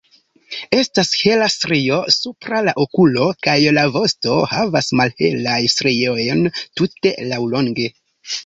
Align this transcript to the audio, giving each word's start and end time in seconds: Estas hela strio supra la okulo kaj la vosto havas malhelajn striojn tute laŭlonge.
Estas 0.77 1.09
hela 1.17 1.49
strio 1.55 1.99
supra 2.15 2.61
la 2.69 2.73
okulo 2.85 3.27
kaj 3.49 3.57
la 3.79 3.83
vosto 3.99 4.41
havas 4.55 4.91
malhelajn 5.03 5.71
striojn 5.77 6.45
tute 6.63 7.17
laŭlonge. 7.35 7.91